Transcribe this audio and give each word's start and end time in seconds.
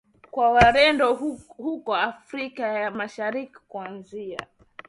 kwa 0.31 0.51
Wareno 0.51 1.13
huko 1.57 1.95
Afrika 1.95 2.67
ya 2.67 2.91
Mashariki 2.91 3.53
kuanzia 3.67 4.47